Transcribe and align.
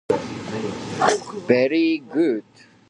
Very 1.47 1.99
good! 1.99 2.43